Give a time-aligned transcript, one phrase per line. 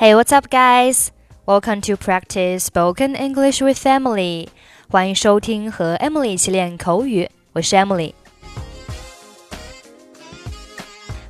[0.00, 1.12] Hey, what's up, guys?
[1.44, 4.48] Welcome to practice spoken English with Emily.
[4.88, 8.14] 欢迎收听和 Emily 一起练口语，我是 Emily。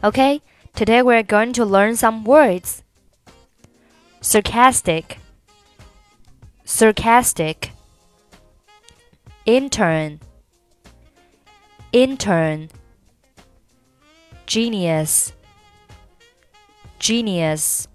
[0.03, 0.41] Okay,
[0.73, 2.83] today we're going to learn some words.
[4.21, 5.19] Sarcastic,
[6.65, 7.73] sarcastic.
[9.47, 10.21] Intern,
[11.91, 12.69] intern.
[14.47, 15.33] Genius,
[17.01, 17.89] genius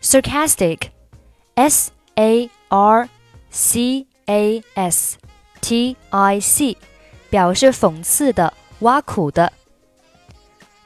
[0.00, 0.90] sarcastic,
[1.54, 3.08] s a r
[3.50, 5.18] c a s
[5.60, 6.76] t i c，
[7.30, 9.52] 表示讽刺的、挖苦的。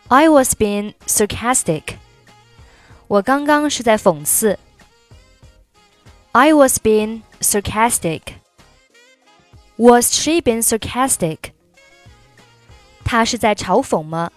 [0.09, 1.96] I was being sarcastic，
[3.06, 4.59] 我刚刚是在讽刺。
[6.32, 8.20] I was being sarcastic.
[9.77, 11.52] Was she being sarcastic?
[13.05, 14.30] 她是在嘲讽吗？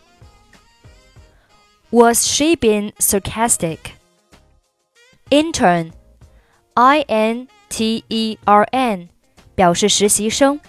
[1.91, 3.77] Was she being sarcastic?
[5.30, 9.10] intern，i n t e r n，
[9.55, 10.60] 表示实习生。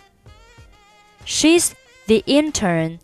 [1.26, 1.72] She's
[2.06, 2.98] the intern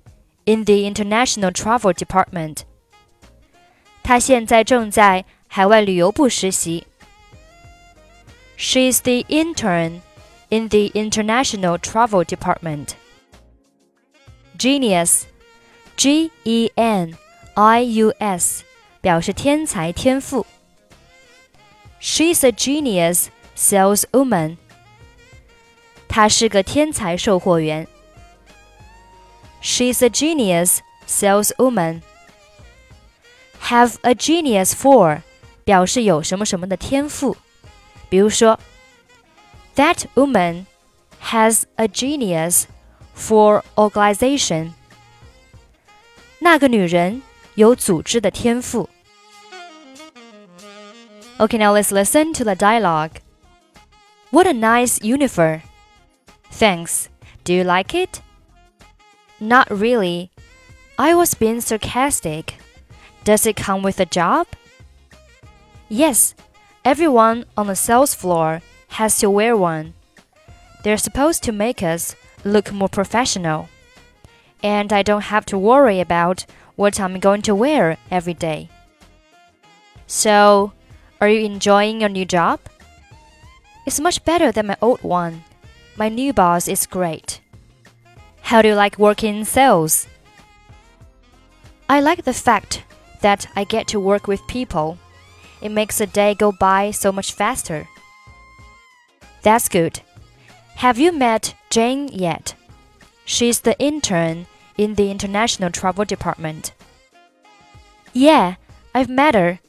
[0.45, 2.59] in the international travel department。
[4.03, 6.87] 她现在正在海外旅游部实习。
[8.59, 10.01] She's the intern
[10.51, 12.91] in the international travel department.
[14.59, 15.23] Genius,
[15.97, 17.17] G E N
[17.55, 18.63] I U S，
[19.01, 20.45] 表示天才、天赋。
[22.05, 24.57] She's a genius saleswoman.
[26.09, 27.87] 她是个天才售货员。
[29.63, 32.03] She's a genius saleswoman.
[33.63, 35.21] Have a genius for
[35.65, 37.37] 表示有什么什么的天赋。
[38.09, 38.59] 比如说，
[39.77, 40.67] That woman
[41.23, 42.65] has a genius
[43.17, 44.73] for organization.
[46.41, 47.23] 那个女人
[47.55, 48.89] 有组织的天赋。
[51.38, 53.20] Okay, now let's listen to the dialogue.
[54.32, 55.64] What a nice uniform.
[56.50, 57.10] Thanks.
[57.44, 58.22] Do you like it?
[59.42, 60.32] Not really.
[60.98, 62.56] I was being sarcastic.
[63.26, 64.48] Does it come with a job?
[65.90, 66.36] Yes.
[66.86, 69.94] Everyone on the sales floor has to wear one.
[70.84, 73.68] They're supposed to make us look more professional.
[74.64, 76.46] And I don't have to worry about
[76.78, 78.70] what I'm going to wear every day.
[80.08, 80.72] So,
[81.26, 82.60] are you enjoying your new job?
[83.86, 85.44] It's much better than my old one.
[85.98, 87.42] My new boss is great.
[88.42, 90.08] How do you like working in sales?
[91.90, 92.84] I like the fact
[93.22, 95.00] that I get to work with people.
[95.62, 97.88] It makes the day go by so much faster.
[99.42, 100.02] That's good.
[100.76, 102.54] Have you met Jane yet?
[103.26, 104.46] She's the intern
[104.78, 106.74] in the international travel department.
[108.14, 108.56] Yeah,
[108.94, 109.60] I've met her.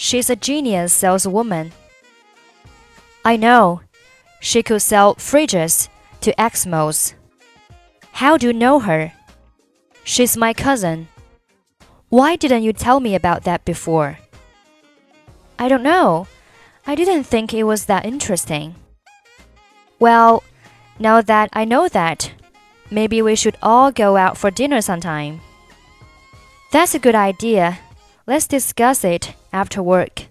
[0.00, 1.72] She's a genius saleswoman.
[3.22, 3.82] I know.
[4.40, 5.90] She could sell fridges
[6.22, 7.12] to Eskimos.
[8.12, 9.12] How do you know her?
[10.02, 11.08] She's my cousin.
[12.08, 14.18] Why didn't you tell me about that before?
[15.58, 16.26] I don't know.
[16.86, 18.76] I didn't think it was that interesting.
[19.98, 20.42] Well,
[20.98, 22.32] now that I know that,
[22.90, 25.42] maybe we should all go out for dinner sometime.
[26.72, 27.80] That's a good idea.
[28.26, 30.26] Let's discuss it after work.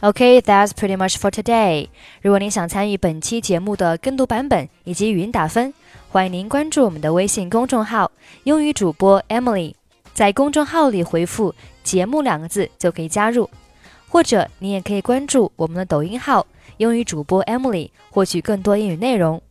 [0.00, 1.88] OK, that's pretty much for today.
[2.22, 5.74] 如果您想参与本期节目的跟读版本以及语音打分，
[6.08, 8.10] 欢迎您关注我们的微信公众号
[8.44, 9.74] “英语主播 Emily”。
[10.14, 11.54] 在公众号里回复
[11.84, 13.48] “节目”两个字就可以加入，
[14.08, 16.46] 或者你也可以关注我们的抖音号
[16.78, 19.42] “英语主播 Emily”，获取更多英语内容。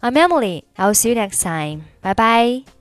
[0.00, 0.62] I'm Emily.
[0.76, 1.82] I'll see you next time.
[2.00, 2.77] Bye bye.